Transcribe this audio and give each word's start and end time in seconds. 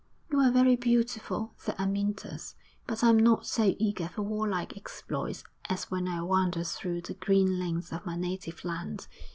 'You 0.31 0.39
are 0.39 0.49
very 0.49 0.75
beautiful,' 0.75 1.53
said 1.57 1.75
Amyntas, 1.77 2.55
'but 2.87 3.03
I 3.03 3.09
am 3.09 3.19
not 3.19 3.45
so 3.45 3.75
eager 3.77 4.07
for 4.07 4.23
warlike 4.23 4.75
exploits 4.75 5.43
as 5.69 5.91
when 5.91 6.07
I 6.07 6.23
wandered 6.23 6.65
through 6.65 7.01
the 7.01 7.13
green 7.13 7.59
lanes 7.59 7.91
of 7.91 8.03
my 8.03 8.15
native 8.17 8.65
land. 8.65 9.05